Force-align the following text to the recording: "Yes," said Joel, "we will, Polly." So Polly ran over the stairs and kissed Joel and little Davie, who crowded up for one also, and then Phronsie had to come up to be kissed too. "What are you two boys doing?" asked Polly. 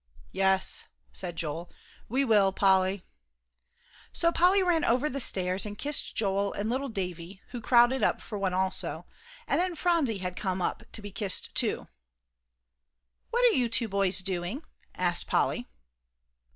"Yes," 0.31 0.85
said 1.13 1.35
Joel, 1.35 1.69
"we 2.09 2.25
will, 2.25 2.51
Polly." 2.51 3.03
So 4.11 4.31
Polly 4.31 4.63
ran 4.63 4.83
over 4.83 5.07
the 5.11 5.19
stairs 5.19 5.63
and 5.63 5.77
kissed 5.77 6.15
Joel 6.15 6.53
and 6.53 6.71
little 6.71 6.89
Davie, 6.89 7.43
who 7.49 7.61
crowded 7.61 8.01
up 8.01 8.19
for 8.19 8.35
one 8.39 8.51
also, 8.51 9.05
and 9.47 9.59
then 9.59 9.75
Phronsie 9.75 10.17
had 10.17 10.35
to 10.37 10.41
come 10.41 10.59
up 10.59 10.81
to 10.93 11.03
be 11.03 11.11
kissed 11.11 11.53
too. 11.53 11.87
"What 13.29 13.45
are 13.45 13.55
you 13.55 13.69
two 13.69 13.87
boys 13.87 14.21
doing?" 14.21 14.63
asked 14.95 15.27
Polly. 15.27 15.67